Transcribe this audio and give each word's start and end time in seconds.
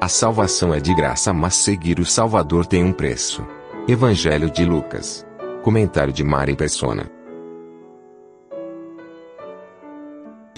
A 0.00 0.06
salvação 0.06 0.72
é 0.72 0.78
de 0.78 0.94
graça, 0.94 1.32
mas 1.32 1.56
seguir 1.56 1.98
o 1.98 2.04
Salvador 2.04 2.64
tem 2.64 2.84
um 2.84 2.92
preço. 2.92 3.44
Evangelho 3.88 4.48
de 4.48 4.64
Lucas. 4.64 5.26
Comentário 5.64 6.12
de 6.12 6.22
Mari 6.22 6.54
Persona. 6.54 7.10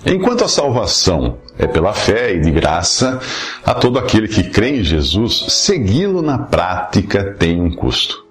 Enquanto 0.04 0.44
a 0.44 0.48
salvação 0.48 1.38
é 1.58 1.66
pela 1.66 1.94
fé 1.94 2.34
e 2.34 2.40
de 2.40 2.50
graça, 2.50 3.18
a 3.64 3.72
todo 3.72 3.98
aquele 3.98 4.28
que 4.28 4.50
crê 4.50 4.80
em 4.80 4.84
Jesus, 4.84 5.46
segui-lo 5.48 6.20
na 6.20 6.38
prática 6.38 7.32
tem 7.32 7.62
um 7.62 7.74
custo. 7.74 8.29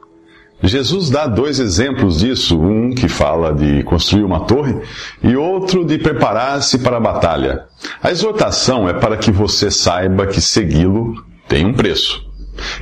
Jesus 0.62 1.10
dá 1.10 1.26
dois 1.26 1.60
exemplos 1.60 2.20
disso, 2.20 2.60
um 2.60 2.92
que 2.92 3.08
fala 3.08 3.54
de 3.54 3.82
construir 3.84 4.24
uma 4.24 4.42
torre 4.42 4.76
e 5.24 5.36
outro 5.36 5.86
de 5.86 5.98
preparar-se 5.98 6.80
para 6.80 6.98
a 6.98 7.00
batalha. 7.00 7.66
A 8.04 8.12
exortação 8.12 8.88
é 8.88 8.94
para 8.94 9.16
que 9.16 9.32
você 9.32 9.72
saiba 9.72 10.28
que 10.28 10.42
segui-lo 10.42 11.16
tem 11.48 11.66
um 11.66 11.74
preço. 11.74 12.28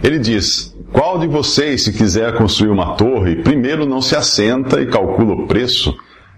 Ele 0.03 0.17
diz: 0.17 0.75
Qual 0.91 1.19
de 1.19 1.27
vocês, 1.27 1.83
se 1.83 1.93
quiser 1.93 2.35
construir 2.35 2.71
uma 2.71 2.95
torre, 2.95 3.43
primeiro 3.43 3.85
não 3.85 4.01
se 4.01 4.15
assenta 4.15 4.81
e 4.81 4.87
calcula 4.87 5.35
o 5.35 5.47
preço 5.47 5.95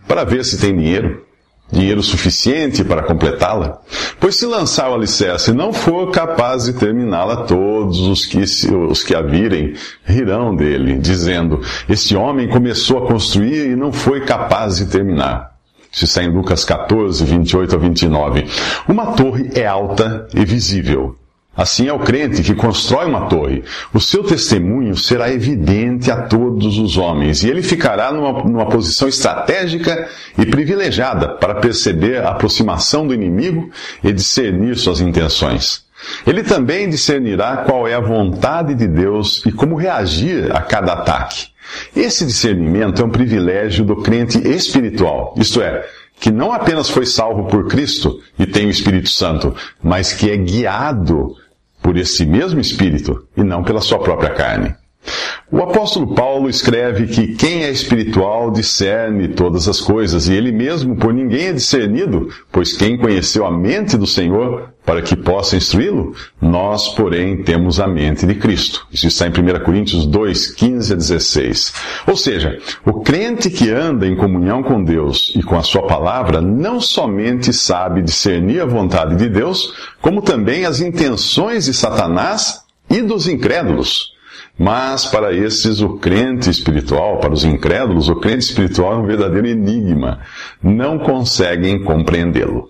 para 0.08 0.26
ver 0.26 0.44
se 0.44 0.60
tem 0.60 0.76
dinheiro? 0.76 1.29
Dinheiro 1.72 2.02
suficiente 2.02 2.84
para 2.84 3.04
completá-la? 3.04 3.82
Pois 4.20 4.36
se 4.36 4.46
lançar 4.46 4.90
o 4.90 4.96
alicerce 4.96 5.52
e 5.52 5.54
não 5.54 5.72
for 5.72 6.12
capaz 6.12 6.66
de 6.66 6.74
terminá-la, 6.74 7.44
todos 7.44 8.00
os 8.00 8.26
que, 8.26 8.40
os 8.40 9.04
que 9.04 9.16
a 9.16 9.22
virem 9.22 9.74
rirão 10.04 10.56
dele, 10.56 10.98
dizendo: 10.98 11.62
Este 11.88 12.16
homem 12.16 12.48
começou 12.48 13.04
a 13.04 13.08
construir 13.08 13.72
e 13.72 13.76
não 13.76 13.92
foi 13.92 14.22
capaz 14.22 14.78
de 14.78 14.86
terminar. 14.86 15.50
Isso 15.92 16.06
está 16.06 16.24
em 16.24 16.32
Lucas 16.32 16.64
14, 16.64 17.24
28 17.26 17.76
a 17.76 17.78
29. 17.78 18.46
Uma 18.88 19.08
torre 19.14 19.50
é 19.56 19.66
alta 19.66 20.28
e 20.34 20.46
visível 20.46 21.19
Assim 21.60 21.90
é 21.90 21.94
o 21.94 22.00
crente 22.00 22.42
que 22.42 22.56
constrói 22.56 23.06
uma 23.06 23.28
torre. 23.28 23.66
O 23.94 24.00
seu 24.00 24.24
testemunho 24.24 24.96
será 24.96 25.30
evidente 25.30 26.10
a 26.10 26.22
todos 26.22 26.78
os 26.78 26.96
homens 26.96 27.44
e 27.44 27.50
ele 27.50 27.62
ficará 27.62 28.14
numa, 28.14 28.32
numa, 28.44 28.66
posição 28.68 29.10
estratégica 29.10 30.08
e 30.38 30.46
privilegiada 30.46 31.28
para 31.28 31.56
perceber 31.56 32.24
a 32.24 32.30
aproximação 32.30 33.06
do 33.06 33.14
inimigo 33.14 33.70
e 34.02 34.14
discernir 34.14 34.78
suas 34.78 35.02
intenções. 35.02 35.84
Ele 36.26 36.44
também 36.44 36.90
discernirá 36.90 37.58
qual 37.58 37.86
é 37.86 37.94
a 37.94 38.00
vontade 38.00 38.74
de 38.74 38.88
Deus 38.88 39.46
e 39.46 39.52
como 39.52 39.76
reagir 39.76 40.56
a 40.56 40.62
cada 40.62 40.94
ataque. 40.94 41.48
Esse 41.94 42.26
discernimento 42.26 43.02
é 43.02 43.06
um 43.06 43.10
privilégio 43.10 43.84
do 43.84 43.98
crente 43.98 44.38
espiritual, 44.48 45.36
isto 45.38 45.62
é, 45.62 45.86
que 46.22 46.32
não 46.32 46.54
apenas 46.54 46.90
foi 46.90 47.06
salvo 47.06 47.48
por 47.48 47.68
Cristo 47.68 48.22
e 48.40 48.46
tem 48.46 48.68
o 48.68 48.72
Espírito 48.72 49.10
Santo, 49.10 49.54
mas 49.84 50.14
que 50.14 50.32
é 50.32 50.38
guiado 50.38 51.36
por 51.82 51.98
esse 51.98 52.26
mesmo 52.26 52.60
Espírito 52.60 53.28
e 53.36 53.44
não 53.44 53.64
pela 53.64 53.82
sua 53.82 54.00
própria 54.00 54.32
carne. 54.32 54.76
O 55.52 55.64
apóstolo 55.64 56.14
Paulo 56.14 56.48
escreve 56.48 57.08
que 57.08 57.34
quem 57.34 57.64
é 57.64 57.72
espiritual 57.72 58.52
discerne 58.52 59.30
todas 59.30 59.68
as 59.68 59.82
coisas, 59.82 60.28
e 60.28 60.34
ele 60.34 60.52
mesmo 60.52 60.96
por 60.96 61.12
ninguém 61.12 61.48
é 61.48 61.54
discernido, 61.54 62.30
pois 62.52 62.74
quem 62.74 63.00
conheceu 63.00 63.48
a 63.48 63.52
mente 63.52 63.98
do 63.98 64.06
Senhor 64.06 64.70
para 64.86 65.02
que 65.02 65.16
possa 65.16 65.56
instruí-lo, 65.56 66.14
nós, 66.40 66.90
porém, 66.90 67.42
temos 67.42 67.80
a 67.80 67.88
mente 67.88 68.28
de 68.28 68.36
Cristo. 68.36 68.86
Isso 68.92 69.08
está 69.08 69.26
em 69.26 69.32
1 69.32 69.64
Coríntios 69.66 70.06
2, 70.06 70.52
15 70.52 70.94
a 70.94 70.96
16. 70.96 71.74
Ou 72.06 72.16
seja, 72.16 72.60
o 72.86 73.02
crente 73.02 73.50
que 73.50 73.72
anda 73.72 74.06
em 74.06 74.16
comunhão 74.16 74.62
com 74.62 74.84
Deus 74.84 75.34
e 75.36 75.42
com 75.42 75.58
a 75.58 75.64
sua 75.64 75.88
palavra 75.88 76.42
não 76.42 76.80
somente 76.80 77.52
sabe 77.52 78.04
discernir 78.04 78.62
a 78.62 78.66
vontade 78.66 79.16
de 79.16 79.28
Deus, 79.28 79.74
como 80.00 80.22
também 80.22 80.66
as 80.66 80.80
intenções 80.80 81.66
de 81.66 81.74
Satanás 81.74 82.62
e 82.88 83.02
dos 83.02 83.28
incrédulos. 83.28 84.19
Mas 84.60 85.06
para 85.06 85.34
esses, 85.34 85.80
o 85.80 85.98
crente 85.98 86.50
espiritual, 86.50 87.20
para 87.20 87.32
os 87.32 87.46
incrédulos, 87.46 88.10
o 88.10 88.16
crente 88.18 88.44
espiritual 88.44 88.92
é 88.92 88.98
um 88.98 89.06
verdadeiro 89.06 89.48
enigma. 89.48 90.20
Não 90.62 91.00
conseguem 91.00 91.82
compreendê-lo. 91.82 92.70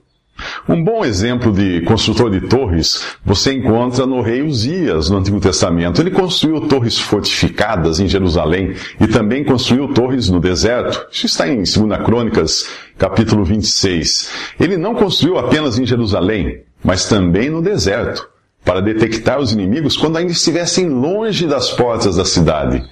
Um 0.70 0.84
bom 0.84 1.04
exemplo 1.04 1.52
de 1.52 1.82
construtor 1.82 2.30
de 2.30 2.42
torres 2.42 3.04
você 3.26 3.54
encontra 3.54 4.06
no 4.06 4.22
rei 4.22 4.44
Uzias, 4.44 5.10
no 5.10 5.18
Antigo 5.18 5.40
Testamento. 5.40 6.00
Ele 6.00 6.12
construiu 6.12 6.62
torres 6.62 6.98
fortificadas 7.00 8.00
em 8.00 8.08
Jerusalém 8.08 8.76
e 9.02 9.08
também 9.08 9.44
construiu 9.44 9.92
torres 9.92 10.30
no 10.30 10.40
deserto. 10.40 11.08
Isso 11.12 11.26
está 11.26 11.48
em 11.48 11.64
2 11.64 11.76
Crônicas, 12.06 12.70
capítulo 13.00 13.44
26. 13.44 14.32
Ele 14.60 14.78
não 14.78 14.94
construiu 14.94 15.40
apenas 15.40 15.80
em 15.80 15.86
Jerusalém, 15.86 16.62
mas 16.84 17.10
também 17.10 17.50
no 17.50 17.64
deserto 17.64 18.30
para 18.70 18.84
detectar 18.84 19.40
os 19.40 19.52
inimigos 19.52 19.98
quando 19.98 20.18
ainda 20.18 20.32
estivessem 20.32 20.88
longe 20.88 21.48
das 21.48 21.72
portas 21.72 22.18
da 22.18 22.24
cidade. 22.24 22.88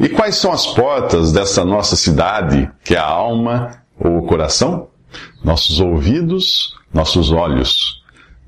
E 0.00 0.08
quais 0.08 0.36
são 0.36 0.50
as 0.50 0.66
portas 0.68 1.32
dessa 1.32 1.66
nossa 1.66 1.96
cidade, 1.96 2.70
que 2.82 2.94
é 2.94 2.98
a 2.98 3.04
alma 3.04 3.72
ou 4.00 4.20
o 4.20 4.22
coração? 4.22 4.88
Nossos 5.44 5.80
ouvidos, 5.80 6.74
nossos 6.94 7.30
olhos. 7.30 8.02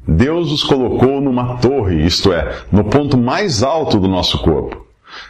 Deus 0.09 0.51
os 0.51 0.65
colocou 0.65 1.21
numa 1.21 1.59
torre, 1.59 2.03
isto 2.03 2.33
é, 2.33 2.61
no 2.73 2.85
ponto 2.85 3.19
mais 3.19 3.63
alto 3.63 4.01
do 4.01 4.09
nosso 4.09 4.39
corpo. 4.39 4.87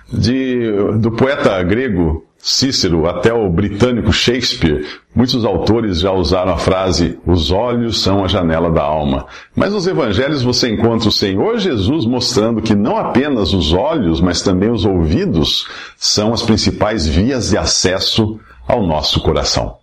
De, 0.08 0.70
do 1.00 1.10
poeta 1.10 1.60
grego 1.64 2.24
Cícero 2.42 3.06
até 3.06 3.34
o 3.34 3.50
britânico 3.50 4.10
Shakespeare, 4.12 4.86
muitos 5.14 5.44
autores 5.44 6.00
já 6.00 6.10
usaram 6.10 6.52
a 6.52 6.56
frase: 6.56 7.18
os 7.26 7.50
olhos 7.50 8.00
são 8.00 8.24
a 8.24 8.28
janela 8.28 8.70
da 8.70 8.82
alma. 8.82 9.26
Mas 9.54 9.72
nos 9.74 9.86
evangelhos 9.86 10.42
você 10.42 10.70
encontra 10.70 11.08
o 11.08 11.12
Senhor 11.12 11.58
Jesus 11.58 12.06
mostrando 12.06 12.62
que 12.62 12.74
não 12.74 12.96
apenas 12.96 13.52
os 13.52 13.74
olhos, 13.74 14.22
mas 14.22 14.40
também 14.40 14.70
os 14.70 14.86
ouvidos 14.86 15.66
são 15.98 16.32
as 16.32 16.42
principais 16.42 17.06
vias 17.06 17.50
de 17.50 17.58
acesso 17.58 18.40
ao 18.66 18.86
nosso 18.86 19.20
coração. 19.20 19.76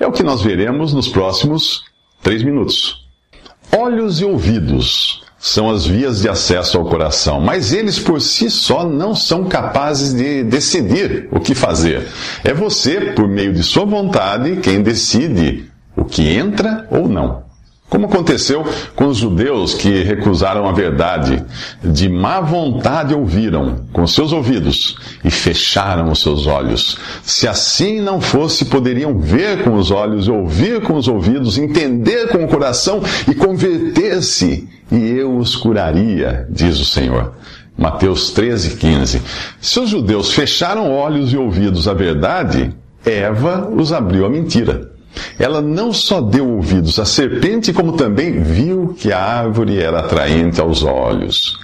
É 0.00 0.06
o 0.06 0.12
que 0.12 0.24
nós 0.24 0.42
veremos 0.42 0.92
nos 0.92 1.08
próximos 1.08 1.84
três 2.20 2.42
minutos. 2.42 3.06
Olhos 3.74 4.20
e 4.20 4.24
ouvidos 4.24 5.22
são 5.42 5.68
as 5.68 5.84
vias 5.84 6.22
de 6.22 6.28
acesso 6.28 6.78
ao 6.78 6.84
coração, 6.84 7.40
mas 7.40 7.72
eles 7.72 7.98
por 7.98 8.20
si 8.20 8.48
só 8.48 8.88
não 8.88 9.12
são 9.12 9.44
capazes 9.44 10.14
de 10.14 10.44
decidir 10.44 11.28
o 11.32 11.40
que 11.40 11.52
fazer. 11.52 12.06
É 12.44 12.54
você, 12.54 13.12
por 13.16 13.26
meio 13.26 13.52
de 13.52 13.64
sua 13.64 13.84
vontade, 13.84 14.58
quem 14.62 14.80
decide 14.80 15.68
o 15.96 16.04
que 16.04 16.28
entra 16.28 16.86
ou 16.92 17.08
não. 17.08 17.42
Como 17.92 18.06
aconteceu 18.06 18.64
com 18.96 19.08
os 19.08 19.18
judeus 19.18 19.74
que 19.74 20.02
recusaram 20.02 20.66
a 20.66 20.72
verdade, 20.72 21.44
de 21.84 22.08
má 22.08 22.40
vontade 22.40 23.14
ouviram 23.14 23.84
com 23.92 24.06
seus 24.06 24.32
ouvidos 24.32 24.96
e 25.22 25.30
fecharam 25.30 26.10
os 26.10 26.22
seus 26.22 26.46
olhos. 26.46 26.96
Se 27.22 27.46
assim 27.46 28.00
não 28.00 28.18
fosse, 28.18 28.64
poderiam 28.64 29.18
ver 29.18 29.62
com 29.62 29.74
os 29.74 29.90
olhos, 29.90 30.26
ouvir 30.26 30.80
com 30.80 30.94
os 30.94 31.06
ouvidos, 31.06 31.58
entender 31.58 32.28
com 32.28 32.42
o 32.42 32.48
coração 32.48 33.02
e 33.30 33.34
converter-se, 33.34 34.66
e 34.90 35.10
eu 35.10 35.36
os 35.36 35.54
curaria, 35.54 36.46
diz 36.48 36.80
o 36.80 36.86
Senhor. 36.86 37.34
Mateus 37.76 38.30
13, 38.30 38.76
15. 38.76 39.20
Se 39.60 39.80
os 39.80 39.90
judeus 39.90 40.32
fecharam 40.32 40.90
olhos 40.90 41.30
e 41.30 41.36
ouvidos 41.36 41.86
à 41.86 41.92
verdade, 41.92 42.74
Eva 43.04 43.68
os 43.70 43.92
abriu 43.92 44.24
à 44.24 44.30
mentira. 44.30 44.92
Ela 45.38 45.60
não 45.60 45.92
só 45.92 46.20
deu 46.20 46.48
ouvidos 46.48 46.98
à 46.98 47.04
serpente, 47.04 47.72
como 47.72 47.92
também 47.92 48.40
viu 48.42 48.94
que 48.98 49.12
a 49.12 49.20
árvore 49.20 49.78
era 49.78 50.00
atraente 50.00 50.60
aos 50.60 50.82
olhos. 50.82 51.58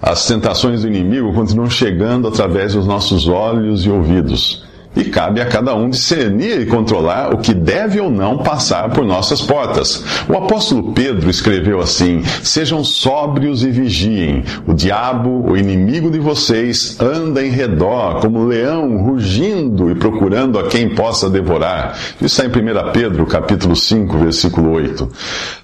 As 0.00 0.26
tentações 0.26 0.82
do 0.82 0.88
inimigo 0.88 1.32
continuam 1.32 1.68
chegando 1.68 2.28
através 2.28 2.74
dos 2.74 2.86
nossos 2.86 3.26
olhos 3.26 3.84
e 3.84 3.90
ouvidos. 3.90 4.67
E 4.96 5.04
cabe 5.04 5.40
a 5.40 5.46
cada 5.46 5.74
um 5.74 5.90
discernir 5.90 6.60
e 6.60 6.66
controlar 6.66 7.32
o 7.32 7.38
que 7.38 7.54
deve 7.54 8.00
ou 8.00 8.10
não 8.10 8.38
passar 8.38 8.90
por 8.90 9.04
nossas 9.04 9.40
portas. 9.40 10.04
O 10.28 10.36
apóstolo 10.36 10.92
Pedro 10.92 11.30
escreveu 11.30 11.80
assim: 11.80 12.22
Sejam 12.42 12.82
sóbrios 12.82 13.62
e 13.62 13.70
vigiem. 13.70 14.44
O 14.66 14.74
diabo, 14.74 15.50
o 15.50 15.56
inimigo 15.56 16.10
de 16.10 16.18
vocês, 16.18 17.00
anda 17.00 17.44
em 17.44 17.50
redor 17.50 18.20
como 18.20 18.44
leão, 18.44 18.96
rugindo 18.98 19.90
e 19.90 19.94
procurando 19.94 20.58
a 20.58 20.68
quem 20.68 20.94
possa 20.94 21.30
devorar. 21.30 21.96
Isso 22.20 22.42
está 22.42 22.44
em 22.44 22.48
1 22.48 22.92
Pedro, 22.92 23.26
capítulo 23.26 23.76
5, 23.76 24.18
versículo 24.18 24.72
8. 24.72 25.08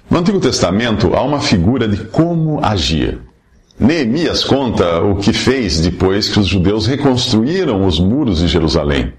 No 0.09 0.19
Antigo 0.19 0.39
Testamento 0.39 1.13
há 1.13 1.21
uma 1.21 1.39
figura 1.39 1.87
de 1.87 1.97
como 2.05 2.63
agir. 2.63 3.19
Neemias 3.77 4.43
conta 4.43 5.01
o 5.01 5.17
que 5.17 5.33
fez 5.33 5.79
depois 5.79 6.29
que 6.29 6.39
os 6.39 6.47
judeus 6.47 6.87
reconstruíram 6.87 7.85
os 7.85 7.99
muros 7.99 8.39
de 8.39 8.47
Jerusalém. 8.47 9.13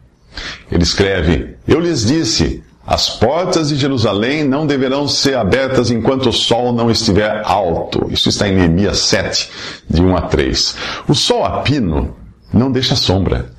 Ele 0.70 0.82
escreve: 0.82 1.56
Eu 1.68 1.78
lhes 1.78 2.06
disse, 2.06 2.62
as 2.86 3.10
portas 3.10 3.68
de 3.68 3.76
Jerusalém 3.76 4.44
não 4.44 4.66
deverão 4.66 5.08
ser 5.08 5.36
abertas 5.36 5.90
enquanto 5.90 6.28
o 6.28 6.32
sol 6.32 6.72
não 6.72 6.88
estiver 6.88 7.42
alto. 7.44 8.06
Isso 8.10 8.28
está 8.28 8.48
em 8.48 8.54
Neemias 8.54 8.98
7, 9.00 9.50
de 9.90 10.00
1 10.00 10.16
a 10.16 10.22
3. 10.22 10.76
O 11.08 11.14
sol 11.14 11.44
a 11.44 11.62
pino 11.62 12.14
não 12.52 12.70
deixa 12.70 12.94
sombra. 12.94 13.50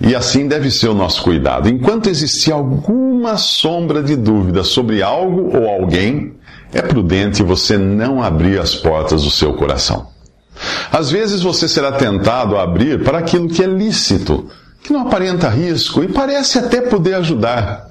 E 0.00 0.16
assim 0.16 0.48
deve 0.48 0.68
ser 0.68 0.88
o 0.88 0.94
nosso 0.94 1.22
cuidado. 1.22 1.68
Enquanto 1.68 2.08
existir 2.08 2.50
alguma 2.50 3.36
sombra 3.36 4.02
de 4.02 4.16
dúvida 4.16 4.64
sobre 4.64 5.00
algo 5.00 5.56
ou 5.56 5.68
alguém, 5.68 6.34
é 6.74 6.82
prudente 6.82 7.40
você 7.42 7.78
não 7.78 8.20
abrir 8.20 8.58
as 8.58 8.74
portas 8.74 9.22
do 9.22 9.30
seu 9.30 9.54
coração. 9.54 10.11
Às 10.90 11.10
vezes 11.10 11.42
você 11.42 11.68
será 11.68 11.92
tentado 11.92 12.56
a 12.56 12.62
abrir 12.62 13.02
para 13.02 13.18
aquilo 13.18 13.48
que 13.48 13.62
é 13.62 13.66
lícito 13.66 14.48
que 14.82 14.92
não 14.92 15.02
aparenta 15.02 15.48
risco 15.48 16.02
e 16.02 16.08
parece 16.08 16.58
até 16.58 16.80
poder 16.80 17.14
ajudar. 17.14 17.86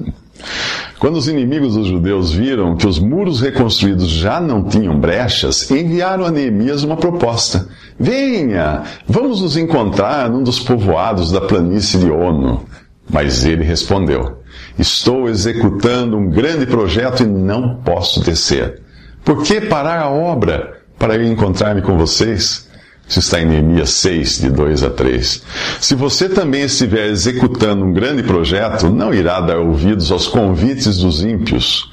Quando 1.00 1.16
os 1.16 1.28
inimigos 1.28 1.74
dos 1.74 1.88
judeus 1.88 2.32
viram 2.32 2.76
que 2.76 2.86
os 2.86 3.00
muros 3.00 3.42
reconstruídos 3.42 4.08
já 4.08 4.40
não 4.40 4.64
tinham 4.64 5.00
brechas, 5.00 5.72
enviaram 5.72 6.26
a 6.26 6.32
Neemias 6.32 6.84
uma 6.84 6.98
proposta. 6.98 7.68
Venha, 8.00 8.84
vamos 9.08 9.42
nos 9.42 9.58
encontrar 9.58 10.30
num 10.30 10.44
dos 10.44 10.60
povoados 10.60 11.32
da 11.32 11.42
planície 11.42 12.00
de 12.00 12.12
Ono. 12.12 12.66
Mas 13.10 13.46
ele 13.46 13.64
respondeu: 13.64 14.42
Estou 14.78 15.28
executando 15.28 16.18
um 16.18 16.30
grande 16.30 16.68
projeto 16.68 17.24
e 17.24 17.28
não 17.28 17.78
posso 17.78 18.20
descer. 18.22 18.82
Por 19.26 19.44
que 19.44 19.62
parar 19.62 20.02
a 20.02 20.10
obra 20.10 20.81
para 21.02 21.16
ir 21.16 21.26
encontrar-me 21.26 21.82
com 21.82 21.98
vocês? 21.98 22.70
Isso 23.10 23.18
está 23.18 23.42
em 23.42 23.46
Neemias 23.46 23.90
6, 23.90 24.42
de 24.42 24.52
2 24.52 24.84
a 24.84 24.92
3. 24.92 25.42
Se 25.82 25.96
você 25.96 26.30
também 26.30 26.62
estiver 26.62 27.08
executando 27.08 27.84
um 27.84 27.92
grande 27.92 28.22
projeto, 28.22 28.88
não 28.88 29.12
irá 29.12 29.42
dar 29.42 29.58
ouvidos 29.58 30.12
aos 30.12 30.28
convites 30.28 31.00
dos 31.00 31.24
ímpios. 31.24 31.92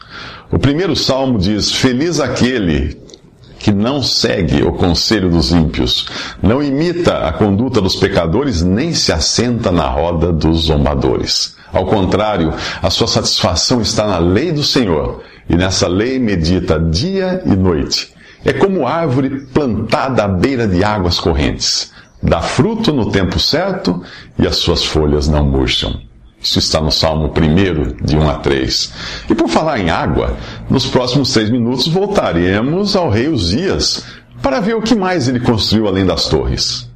O 0.52 0.58
primeiro 0.58 0.94
salmo 0.94 1.38
diz: 1.38 1.72
Feliz 1.72 2.20
aquele 2.20 3.00
que 3.58 3.72
não 3.72 4.02
segue 4.02 4.62
o 4.62 4.72
conselho 4.72 5.31
dos 5.31 5.52
ímpios, 5.52 6.06
não 6.43 6.62
imita 6.62 7.26
a 7.26 7.32
conduta 7.32 7.81
dos 7.81 7.96
pecadores, 7.96 8.62
nem 8.62 8.93
se 8.93 9.11
assenta 9.11 9.72
na 9.72 9.88
roda 9.88 10.31
dos 10.31 10.66
zombadores. 10.66 11.56
Ao 11.72 11.87
contrário, 11.87 12.52
a 12.82 12.90
sua 12.90 13.08
satisfação 13.08 13.81
está 13.81 14.06
na 14.06 14.19
lei 14.19 14.52
do 14.52 14.62
Senhor, 14.62 15.22
e 15.49 15.56
nessa 15.56 15.88
lei 15.88 16.19
medita 16.19 16.78
dia 16.78 17.43
e 17.46 17.56
noite. 17.56 18.18
É 18.44 18.52
como 18.52 18.87
árvore 18.87 19.46
plantada 19.52 20.25
à 20.25 20.29
beira 20.29 20.67
de 20.67 20.85
águas 20.85 21.19
correntes. 21.19 21.93
Dá 22.23 22.40
fruto 22.40 22.93
no 22.93 23.11
tempo 23.11 23.38
certo 23.38 24.02
e 24.38 24.46
as 24.46 24.56
suas 24.56 24.85
folhas 24.85 25.29
não 25.29 25.44
murcham. 25.44 26.00
Isso 26.40 26.58
está 26.58 26.81
no 26.81 26.90
Salmo 26.90 27.32
1, 27.37 28.05
de 28.05 28.17
1 28.17 28.31
a 28.31 28.35
3. 28.35 28.93
E 29.29 29.35
por 29.35 29.49
falar 29.49 29.81
em 29.81 29.90
água, 29.90 30.37
nos 30.70 30.87
próximos 30.87 31.31
seis 31.32 31.50
minutos 31.50 31.88
voltaremos 31.88 32.94
ao 32.94 33.11
rei 33.11 33.29
Uzias 33.29 34.05
para 34.40 34.61
ver 34.61 34.75
o 34.75 34.82
que 34.82 34.94
mais 34.94 35.26
ele 35.26 35.40
construiu 35.40 35.88
além 35.88 36.06
das 36.06 36.29
torres. 36.29 36.88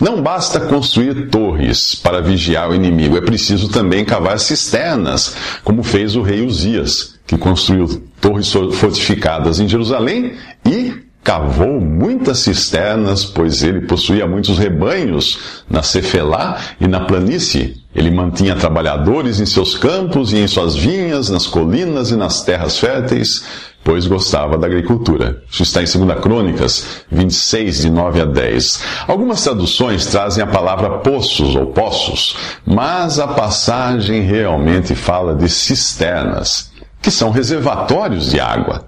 Não 0.00 0.22
basta 0.22 0.60
construir 0.60 1.28
torres 1.28 1.96
para 1.96 2.22
vigiar 2.22 2.70
o 2.70 2.74
inimigo, 2.74 3.16
é 3.16 3.20
preciso 3.20 3.68
também 3.68 4.04
cavar 4.04 4.38
cisternas, 4.38 5.34
como 5.64 5.82
fez 5.82 6.14
o 6.14 6.22
rei 6.22 6.46
Uzias, 6.46 7.18
que 7.26 7.36
construiu 7.36 8.00
torres 8.20 8.52
fortificadas 8.52 9.58
em 9.58 9.68
Jerusalém 9.68 10.34
e 10.68 11.08
cavou 11.24 11.80
muitas 11.80 12.38
cisternas, 12.38 13.24
pois 13.24 13.62
ele 13.62 13.82
possuía 13.82 14.26
muitos 14.26 14.58
rebanhos 14.58 15.62
na 15.68 15.82
Cefelá 15.82 16.58
e 16.80 16.86
na 16.86 17.00
planície. 17.00 17.76
Ele 17.94 18.10
mantinha 18.10 18.54
trabalhadores 18.54 19.40
em 19.40 19.46
seus 19.46 19.76
campos 19.76 20.32
e 20.32 20.38
em 20.38 20.46
suas 20.46 20.76
vinhas, 20.76 21.28
nas 21.28 21.46
colinas 21.46 22.10
e 22.10 22.16
nas 22.16 22.42
terras 22.44 22.78
férteis, 22.78 23.44
pois 23.84 24.06
gostava 24.06 24.56
da 24.56 24.66
agricultura. 24.66 25.42
Isso 25.50 25.62
está 25.62 25.82
em 25.82 26.06
2 26.06 26.20
Crônicas 26.20 27.04
26, 27.10 27.82
de 27.82 27.90
9 27.90 28.20
a 28.20 28.24
10. 28.24 28.82
Algumas 29.06 29.42
traduções 29.42 30.06
trazem 30.06 30.42
a 30.42 30.46
palavra 30.46 30.98
poços 30.98 31.56
ou 31.56 31.66
poços, 31.66 32.36
mas 32.64 33.18
a 33.18 33.28
passagem 33.28 34.22
realmente 34.22 34.94
fala 34.94 35.34
de 35.34 35.48
cisternas, 35.48 36.70
que 37.02 37.10
são 37.10 37.30
reservatórios 37.30 38.30
de 38.30 38.40
água. 38.40 38.87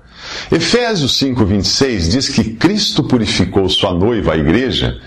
Efésios 0.51 1.19
5:26 1.19 2.09
diz 2.09 2.29
que 2.29 2.55
Cristo 2.55 3.05
purificou 3.05 3.69
sua 3.69 3.93
noiva, 3.93 4.33
a 4.33 4.37
igreja, 4.37 4.99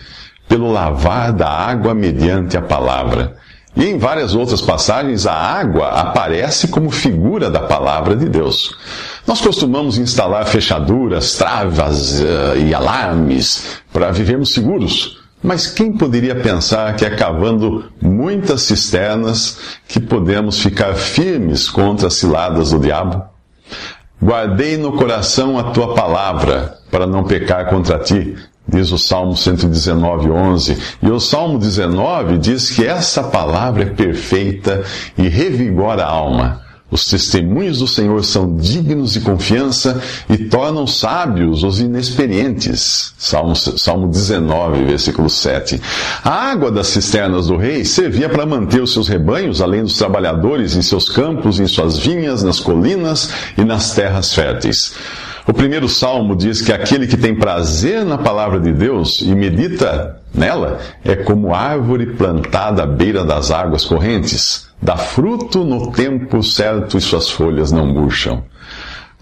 pelo 0.47 0.71
lavar 0.71 1.33
da 1.33 1.49
água 1.49 1.93
mediante 1.93 2.57
a 2.57 2.61
palavra. 2.61 3.35
E 3.75 3.85
em 3.85 3.97
várias 3.97 4.35
outras 4.35 4.61
passagens, 4.61 5.25
a 5.25 5.33
água 5.33 5.89
aparece 5.89 6.67
como 6.67 6.91
figura 6.91 7.49
da 7.49 7.61
palavra 7.61 8.15
de 8.15 8.29
Deus. 8.29 8.75
Nós 9.25 9.41
costumamos 9.41 9.97
instalar 9.97 10.45
fechaduras, 10.45 11.35
travas 11.35 12.21
uh, 12.21 12.57
e 12.57 12.73
alarmes 12.73 13.79
para 13.91 14.11
vivermos 14.11 14.53
seguros. 14.53 15.23
Mas 15.41 15.67
quem 15.67 15.91
poderia 15.91 16.35
pensar 16.35 16.95
que 16.95 17.03
é 17.03 17.09
cavando 17.09 17.91
muitas 18.01 18.61
cisternas 18.61 19.57
que 19.87 19.99
podemos 19.99 20.59
ficar 20.59 20.93
firmes 20.93 21.67
contra 21.67 22.07
as 22.07 22.13
ciladas 22.13 22.71
do 22.71 22.79
diabo? 22.79 23.23
Guardei 24.23 24.77
no 24.77 24.93
coração 24.93 25.59
a 25.59 25.71
tua 25.71 25.93
palavra, 25.93 26.77
para 26.89 27.05
não 27.05 27.25
pecar 27.25 27.69
contra 27.69 27.99
ti, 27.99 28.37
diz 28.65 28.89
o 28.93 28.97
Salmo 28.97 29.35
119, 29.35 30.31
11. 30.31 30.77
E 31.01 31.09
o 31.09 31.19
Salmo 31.19 31.59
19 31.59 32.37
diz 32.37 32.71
que 32.71 32.85
essa 32.85 33.21
palavra 33.21 33.83
é 33.83 33.87
perfeita 33.87 34.81
e 35.17 35.27
revigora 35.27 36.05
a 36.05 36.09
alma. 36.09 36.62
Os 36.93 37.07
testemunhos 37.07 37.79
do 37.79 37.87
Senhor 37.87 38.23
são 38.23 38.55
dignos 38.55 39.13
de 39.13 39.21
confiança 39.21 39.99
e 40.29 40.37
tornam 40.37 40.85
sábios 40.85 41.63
os 41.63 41.79
inexperientes. 41.79 43.15
Salmo, 43.17 43.55
Salmo 43.55 44.07
19, 44.07 44.83
versículo 44.83 45.27
7. 45.27 45.81
A 46.23 46.51
água 46.51 46.71
das 46.71 46.85
cisternas 46.85 47.47
do 47.47 47.57
rei 47.57 47.83
servia 47.83 48.29
para 48.29 48.45
manter 48.45 48.79
os 48.79 48.93
seus 48.93 49.07
rebanhos, 49.07 49.59
além 49.59 49.81
dos 49.81 49.97
trabalhadores, 49.97 50.75
em 50.75 50.83
seus 50.83 51.09
campos, 51.09 51.59
em 51.59 51.65
suas 51.65 51.97
vinhas, 51.97 52.43
nas 52.43 52.59
colinas 52.59 53.27
e 53.57 53.63
nas 53.63 53.95
terras 53.95 54.31
férteis. 54.31 54.93
O 55.47 55.53
primeiro 55.53 55.89
salmo 55.89 56.35
diz 56.35 56.61
que 56.61 56.71
aquele 56.71 57.07
que 57.07 57.17
tem 57.17 57.33
prazer 57.33 58.05
na 58.05 58.19
palavra 58.19 58.59
de 58.59 58.71
Deus 58.71 59.19
e 59.21 59.33
medita 59.33 60.21
nela 60.31 60.79
é 61.03 61.15
como 61.15 61.55
árvore 61.55 62.13
plantada 62.13 62.83
à 62.83 62.85
beira 62.85 63.25
das 63.25 63.49
águas 63.49 63.83
correntes 63.83 64.71
dá 64.83 64.97
fruto 64.97 65.63
no 65.63 65.91
tempo 65.91 66.43
certo 66.43 66.97
e 66.97 67.01
suas 67.01 67.29
folhas 67.29 67.71
não 67.71 67.87
murcham. 67.87 68.43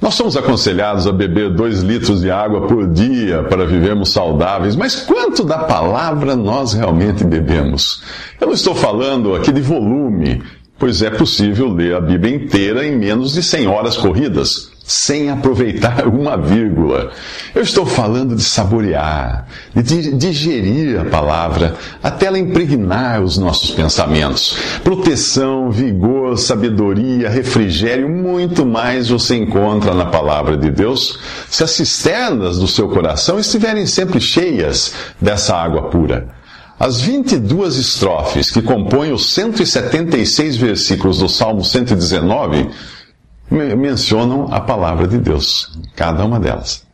Nós 0.02 0.16
somos 0.16 0.36
aconselhados 0.36 1.06
a 1.06 1.12
beber 1.12 1.54
dois 1.54 1.82
litros 1.82 2.22
de 2.22 2.32
água 2.32 2.66
por 2.66 2.88
dia 2.88 3.44
para 3.44 3.68
vivermos 3.68 4.10
saudáveis, 4.10 4.76
mas 4.76 4.96
quanto 4.96 5.44
da 5.44 5.60
palavra 5.60 6.36
nós 6.36 6.74
realmente 6.74 7.24
bebemos? 7.24 8.02
Eu 8.40 8.48
não 8.48 8.54
estou 8.56 8.74
falando 8.74 9.36
aqui 9.36 9.52
de 9.52 9.62
volume, 9.62 10.42
pois 10.80 11.04
é 11.04 11.12
possível 11.12 11.72
ler 11.72 11.94
a 11.94 12.02
Bíblia 12.02 12.36
inteira 12.36 12.84
em 12.84 12.98
menos 12.98 13.34
de 13.34 13.44
100 13.44 13.68
horas 13.68 13.96
corridas 13.96 14.71
sem 14.84 15.30
aproveitar 15.30 16.08
uma 16.10 16.38
vírgula. 16.38 17.12
Eu 17.54 17.62
estou 17.62 17.86
falando 17.86 18.36
de 18.36 18.44
saborear, 18.44 19.48
de 19.76 20.12
digerir 20.14 21.00
a 21.00 21.06
palavra, 21.06 21.76
até 22.02 22.26
ela 22.26 22.40
impregnar 22.40 23.22
os 23.22 23.38
nossos 23.38 23.72
pensamentos. 23.72 24.58
Proteção, 24.84 25.72
vigor, 25.72 26.38
sabedoria, 26.38 27.30
refrigério, 27.30 28.10
muito 28.10 28.66
mais 28.66 29.10
você 29.10 29.36
encontra 29.36 29.94
na 29.94 30.06
palavra 30.06 30.58
de 30.58 30.70
Deus 30.70 31.20
se 31.50 31.64
as 31.64 31.72
cisternas 31.72 32.58
do 32.58 32.68
seu 32.68 32.90
coração 32.90 33.40
estiverem 33.40 33.86
sempre 33.86 34.20
cheias 34.20 34.94
dessa 35.20 35.56
água 35.56 35.90
pura. 35.90 36.42
As 36.80 37.00
22 37.00 37.78
estrofes 37.78 38.50
que 38.50 38.60
compõem 38.60 39.12
os 39.12 39.34
176 39.34 40.58
versículos 40.58 41.20
do 41.20 41.30
Salmo 41.30 41.64
119 41.64 42.70
mencionam 43.52 44.48
a 44.50 44.62
palavra 44.62 45.08
de 45.08 45.18
Deus, 45.18 45.78
cada 45.96 46.24
uma 46.24 46.40
delas. 46.40 46.86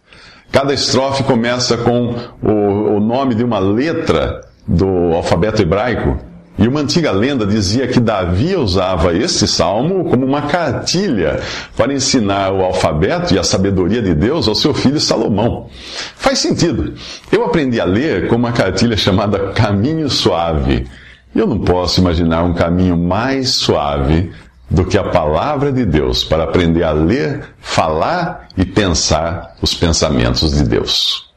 Cada 0.51 0.73
estrofe 0.73 1.23
começa 1.23 1.77
com 1.77 2.15
o, 2.41 2.95
o 2.95 2.99
nome 2.99 3.35
de 3.35 3.43
uma 3.43 3.59
letra 3.59 4.41
do 4.67 5.13
alfabeto 5.13 5.61
hebraico 5.61 6.17
E 6.59 6.67
uma 6.67 6.79
antiga 6.79 7.11
lenda 7.11 7.45
dizia 7.45 7.87
que 7.87 7.99
Davi 7.99 8.55
usava 8.55 9.13
este 9.13 9.47
salmo 9.47 10.05
como 10.05 10.25
uma 10.25 10.43
cartilha 10.43 11.39
para 11.75 11.93
ensinar 11.93 12.51
o 12.51 12.63
alfabeto 12.63 13.35
e 13.35 13.37
a 13.39 13.43
sabedoria 13.43 14.01
de 14.01 14.15
Deus 14.15 14.47
ao 14.47 14.55
seu 14.55 14.73
filho 14.73 14.99
Salomão. 14.99 15.67
Faz 16.15 16.39
sentido. 16.39 16.95
Eu 17.31 17.45
aprendi 17.45 17.79
a 17.79 17.85
ler 17.85 18.27
com 18.27 18.35
uma 18.35 18.51
cartilha 18.51 18.97
chamada 18.97 19.51
Caminho 19.51 20.09
Suave. 20.09 20.87
Eu 21.35 21.45
não 21.45 21.59
posso 21.59 22.01
imaginar 22.01 22.43
um 22.43 22.55
caminho 22.55 22.97
mais 22.97 23.51
suave 23.51 24.31
do 24.69 24.85
que 24.85 24.97
a 24.97 25.03
palavra 25.03 25.71
de 25.71 25.85
Deus 25.85 26.23
para 26.23 26.43
aprender 26.43 26.83
a 26.83 26.91
ler, 26.91 27.43
falar 27.61 28.47
e 28.57 28.65
pensar 28.65 29.55
os 29.61 29.73
pensamentos 29.73 30.51
de 30.51 30.63
Deus. 30.63 31.27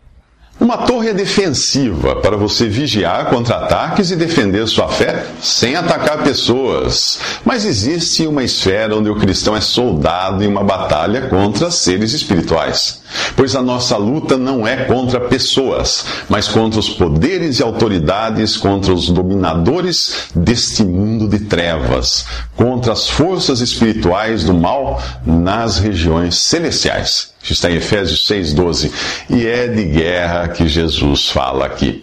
Uma 0.60 0.76
torre 0.76 1.08
é 1.08 1.14
defensiva 1.14 2.16
para 2.16 2.36
você 2.36 2.68
vigiar 2.68 3.30
contra 3.30 3.56
ataques 3.56 4.10
e 4.10 4.16
defender 4.16 4.66
sua 4.66 4.88
fé 4.88 5.24
sem 5.40 5.74
atacar 5.74 6.22
pessoas. 6.22 7.18
Mas 7.46 7.64
existe 7.64 8.26
uma 8.26 8.44
esfera 8.44 8.94
onde 8.94 9.08
o 9.08 9.16
cristão 9.16 9.56
é 9.56 9.60
soldado 9.62 10.44
em 10.44 10.46
uma 10.46 10.62
batalha 10.62 11.28
contra 11.28 11.70
seres 11.70 12.12
espirituais. 12.12 12.99
Pois 13.36 13.54
a 13.56 13.62
nossa 13.62 13.96
luta 13.96 14.36
não 14.36 14.66
é 14.66 14.84
contra 14.84 15.20
pessoas, 15.20 16.04
mas 16.28 16.48
contra 16.48 16.78
os 16.78 16.88
poderes 16.88 17.58
e 17.58 17.62
autoridades, 17.62 18.56
contra 18.56 18.92
os 18.92 19.08
dominadores 19.08 20.28
deste 20.34 20.84
mundo 20.84 21.28
de 21.28 21.40
trevas, 21.40 22.26
contra 22.56 22.92
as 22.92 23.08
forças 23.08 23.60
espirituais 23.60 24.44
do 24.44 24.54
mal 24.54 25.02
nas 25.24 25.78
regiões 25.78 26.36
celestiais. 26.36 27.30
Isso 27.42 27.54
está 27.54 27.70
em 27.70 27.76
Efésios 27.76 28.26
6,12. 28.26 28.90
E 29.30 29.46
é 29.46 29.66
de 29.66 29.84
guerra 29.84 30.48
que 30.48 30.68
Jesus 30.68 31.28
fala 31.30 31.66
aqui. 31.66 32.02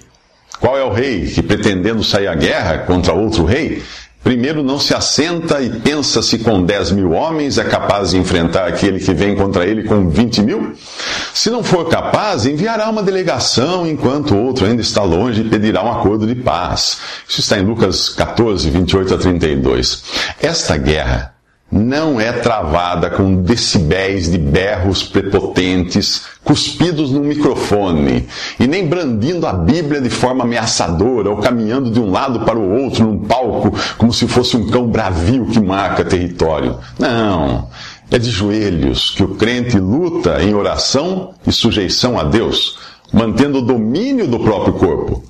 Qual 0.59 0.77
é 0.77 0.83
o 0.83 0.91
rei 0.91 1.27
que, 1.27 1.43
pretendendo 1.43 2.03
sair 2.03 2.27
à 2.27 2.33
guerra 2.33 2.79
contra 2.79 3.13
outro 3.13 3.45
rei, 3.45 3.83
primeiro 4.27 4.61
não 4.61 4.77
se 4.77 4.93
assenta 4.93 5.61
e 5.61 5.69
pensa 5.69 6.21
se 6.21 6.39
com 6.39 6.61
10 6.61 6.91
mil 6.91 7.13
homens 7.13 7.57
é 7.57 7.63
capaz 7.63 8.09
de 8.09 8.17
enfrentar 8.17 8.67
aquele 8.67 8.99
que 8.99 9.13
vem 9.13 9.37
contra 9.37 9.65
ele 9.65 9.83
com 9.83 10.09
20 10.09 10.41
mil? 10.41 10.73
Se 11.33 11.49
não 11.49 11.63
for 11.63 11.87
capaz, 11.87 12.45
enviará 12.45 12.89
uma 12.89 13.01
delegação 13.01 13.87
enquanto 13.87 14.35
o 14.35 14.43
outro 14.43 14.65
ainda 14.65 14.81
está 14.81 15.01
longe 15.01 15.39
e 15.39 15.49
pedirá 15.49 15.81
um 15.81 15.89
acordo 15.89 16.27
de 16.27 16.35
paz. 16.35 16.97
Isso 17.25 17.39
está 17.39 17.57
em 17.57 17.63
Lucas 17.63 18.09
14, 18.09 18.69
28 18.69 19.13
a 19.13 19.17
32. 19.17 20.03
Esta 20.41 20.75
guerra 20.75 21.36
não 21.71 22.19
é 22.19 22.31
travada 22.31 23.09
com 23.09 23.41
decibéis 23.41 24.31
de 24.31 24.37
berros 24.37 25.03
prepotentes, 25.03 26.23
cuspidos 26.43 27.11
no 27.11 27.19
microfone, 27.19 28.27
e 28.57 28.65
nem 28.65 28.87
brandindo 28.87 29.45
a 29.45 29.51
Bíblia 29.51 29.99
de 29.99 30.09
forma 30.09 30.45
ameaçadora 30.45 31.29
ou 31.29 31.37
caminhando 31.37 31.91
de 31.91 31.99
um 31.99 32.09
lado 32.09 32.41
para 32.41 32.57
o 32.57 32.83
outro 32.83 33.03
num 33.03 33.19
palco 33.19 33.77
como 33.97 34.13
se 34.13 34.27
fosse 34.27 34.55
um 34.55 34.67
cão 34.67 34.87
bravio 34.87 35.45
que 35.47 35.59
marca 35.59 36.05
território. 36.05 36.77
Não. 36.97 37.67
É 38.09 38.17
de 38.17 38.29
joelhos 38.29 39.11
que 39.11 39.23
o 39.23 39.35
crente 39.35 39.77
luta 39.77 40.41
em 40.41 40.53
oração 40.53 41.33
e 41.45 41.51
sujeição 41.51 42.17
a 42.17 42.23
Deus, 42.23 42.77
mantendo 43.11 43.57
o 43.57 43.61
domínio 43.61 44.27
do 44.27 44.39
próprio 44.39 44.73
corpo 44.73 45.23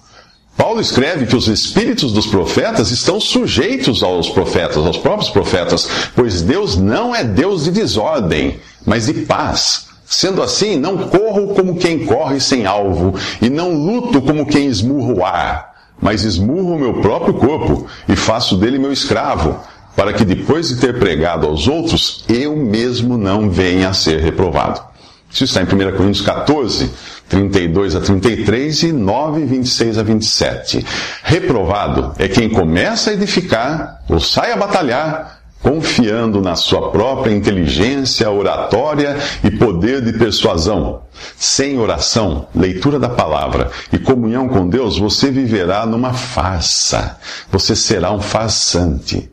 Paulo 0.58 0.82
escreve 0.82 1.28
que 1.28 1.36
os 1.36 1.48
espíritos 1.48 2.12
dos 2.12 2.26
profetas 2.26 2.90
estão 2.90 3.20
sujeitos 3.20 4.02
aos 4.02 4.28
profetas, 4.28 4.78
aos 4.78 4.98
próprios 4.98 5.30
profetas, 5.30 5.88
pois 6.16 6.42
Deus 6.42 6.76
não 6.76 7.16
é 7.16 7.24
Deus 7.24 7.66
de 7.66 7.72
desordem, 7.72 8.60
mas 8.84 9.06
de 9.06 9.14
paz. 9.14 9.86
Sendo 10.04 10.42
assim, 10.42 10.76
não 10.76 10.98
corro 11.10 11.54
como 11.54 11.78
quem 11.78 12.06
corre 12.06 12.40
sem 12.40 12.66
alvo, 12.66 13.14
e 13.40 13.50
não 13.50 13.72
luto 13.72 14.20
como 14.20 14.48
quem 14.48 14.66
esmurra 14.66 15.14
o 15.14 15.24
ar, 15.24 15.74
mas 16.02 16.24
esmurro 16.24 16.76
o 16.76 16.80
meu 16.80 17.02
próprio 17.02 17.36
corpo 17.36 17.86
e 18.10 18.16
faço 18.16 18.58
dele 18.58 18.80
meu 18.80 18.92
escravo, 18.92 19.60
para 19.96 20.14
que 20.14 20.26
depois 20.26 20.70
de 20.70 20.78
ter 20.78 20.98
pregado 20.98 21.46
aos 21.46 21.68
outros, 21.68 22.24
eu 22.28 22.56
mesmo 22.56 23.16
não 23.16 23.50
venha 23.50 23.90
a 23.90 23.94
ser 23.94 24.22
reprovado. 24.22 24.82
Isso 25.30 25.44
está 25.44 25.62
em 25.62 25.66
1 25.66 25.98
Coríntios 25.98 26.22
14, 26.22 26.90
32 27.30 27.96
a 27.96 28.02
33 28.02 28.84
e 28.84 28.92
9, 28.92 29.46
26 29.46 29.98
a 29.98 30.04
27. 30.04 30.86
Reprovado 31.24 32.14
é 32.18 32.28
quem 32.28 32.50
começa 32.50 33.10
a 33.10 33.14
edificar 33.14 34.02
ou 34.10 34.20
sai 34.20 34.52
a 34.52 34.58
batalhar, 34.58 35.38
confiando 35.62 36.40
na 36.42 36.56
sua 36.56 36.92
própria 36.92 37.34
inteligência 37.34 38.30
oratória 38.30 39.18
e 39.44 39.52
poder 39.52 40.02
de 40.02 40.14
persuasão. 40.14 41.02
Sem 41.36 41.80
oração, 41.80 42.48
leitura 42.56 43.00
da 43.00 43.10
palavra 43.10 43.72
e 43.92 43.98
comunhão 43.98 44.48
com 44.48 44.68
Deus, 44.68 44.98
você 44.98 45.30
viverá 45.32 45.86
numa 45.86 46.14
farsa. 46.14 47.18
Você 47.52 47.76
será 47.76 48.12
um 48.12 48.22
farsante. 48.22 49.30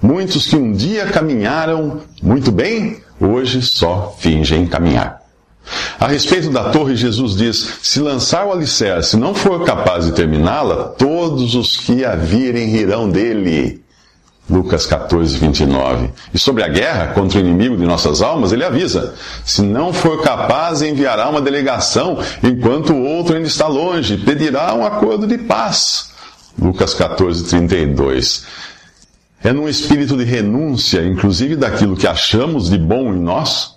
Muitos 0.00 0.46
que 0.46 0.56
um 0.56 0.72
dia 0.72 1.06
caminharam 1.06 2.00
muito 2.22 2.52
bem, 2.52 2.98
hoje 3.20 3.62
só 3.62 4.14
fingem 4.18 4.66
caminhar. 4.66 5.23
A 5.98 6.06
respeito 6.06 6.50
da 6.50 6.70
torre, 6.70 6.96
Jesus 6.96 7.36
diz: 7.36 7.78
Se 7.82 8.00
lançar 8.00 8.46
o 8.46 8.52
alicerce 8.52 9.16
não 9.16 9.34
for 9.34 9.64
capaz 9.64 10.04
de 10.04 10.12
terminá-la, 10.12 10.88
todos 10.88 11.54
os 11.54 11.76
que 11.76 12.04
a 12.04 12.14
virem 12.14 12.68
rirão 12.68 13.08
dele. 13.08 13.82
Lucas 14.48 14.84
14, 14.84 15.38
29. 15.38 16.10
E 16.34 16.38
sobre 16.38 16.62
a 16.62 16.68
guerra 16.68 17.08
contra 17.08 17.38
o 17.38 17.40
inimigo 17.40 17.78
de 17.78 17.86
nossas 17.86 18.20
almas, 18.20 18.52
ele 18.52 18.64
avisa: 18.64 19.14
Se 19.44 19.62
não 19.62 19.92
for 19.92 20.22
capaz, 20.22 20.82
enviará 20.82 21.28
uma 21.30 21.40
delegação, 21.40 22.18
enquanto 22.42 22.92
o 22.92 23.02
outro 23.04 23.36
ainda 23.36 23.48
está 23.48 23.66
longe, 23.66 24.18
pedirá 24.18 24.74
um 24.74 24.84
acordo 24.84 25.26
de 25.26 25.38
paz. 25.38 26.10
Lucas 26.60 26.92
14, 26.92 27.44
32. 27.44 28.44
É 29.42 29.52
num 29.52 29.68
espírito 29.68 30.16
de 30.16 30.24
renúncia, 30.24 31.04
inclusive 31.04 31.56
daquilo 31.56 31.96
que 31.96 32.06
achamos 32.06 32.70
de 32.70 32.78
bom 32.78 33.14
em 33.14 33.18
nós, 33.18 33.73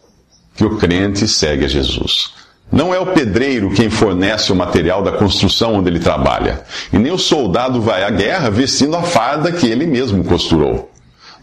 que 0.57 0.65
o 0.65 0.75
crente 0.75 1.27
segue 1.27 1.63
a 1.63 1.67
Jesus. 1.67 2.33
Não 2.69 2.93
é 2.93 2.99
o 2.99 3.13
pedreiro 3.13 3.71
quem 3.71 3.89
fornece 3.89 4.51
o 4.51 4.55
material 4.55 5.01
da 5.01 5.13
construção 5.13 5.75
onde 5.75 5.89
ele 5.89 5.99
trabalha, 5.99 6.63
e 6.91 6.97
nem 6.97 7.13
o 7.13 7.17
soldado 7.17 7.79
vai 7.79 8.03
à 8.03 8.09
guerra 8.09 8.49
vestindo 8.49 8.97
a 8.97 9.03
farda 9.03 9.51
que 9.53 9.67
ele 9.67 9.85
mesmo 9.85 10.23
costurou. 10.25 10.91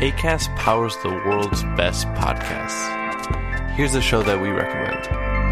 ACAST 0.00 0.56
powers 0.56 0.96
the 0.98 1.08
world's 1.08 1.64
best 1.76 2.06
podcasts. 2.14 2.88
Here's 3.74 3.96
a 3.96 4.00
show 4.00 4.22
that 4.22 4.40
we 4.40 4.50
recommend. 4.50 5.51